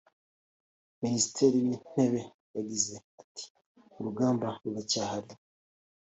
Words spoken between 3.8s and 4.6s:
“Urugamba